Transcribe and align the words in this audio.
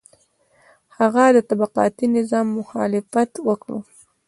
هغه 0.97 1.23
د 1.35 1.37
طبقاتي 1.49 2.05
نظام 2.17 2.45
مخالفت 2.59 3.31
وکړ. 3.47 3.71